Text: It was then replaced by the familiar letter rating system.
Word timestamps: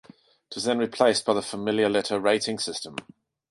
It 0.49 0.55
was 0.55 0.63
then 0.63 0.79
replaced 0.79 1.25
by 1.27 1.35
the 1.35 1.43
familiar 1.43 1.87
letter 1.87 2.19
rating 2.19 2.57
system. 2.57 2.95